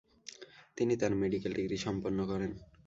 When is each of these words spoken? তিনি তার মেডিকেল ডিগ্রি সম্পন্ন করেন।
তিনি 0.77 0.93
তার 1.01 1.11
মেডিকেল 1.21 1.51
ডিগ্রি 1.57 1.77
সম্পন্ন 1.77 2.19
করেন। 2.25 2.51